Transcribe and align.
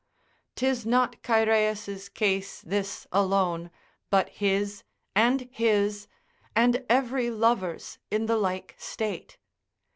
'Tis 0.55 0.83
not 0.83 1.21
Chaereas' 1.21 2.09
case 2.11 2.61
this 2.61 3.05
alone, 3.11 3.69
but 4.09 4.29
his, 4.29 4.83
and 5.15 5.47
his, 5.51 6.07
and 6.55 6.83
every 6.89 7.29
lover's 7.29 7.99
in 8.09 8.25
the 8.25 8.35
like 8.37 8.73
state. 8.79 9.37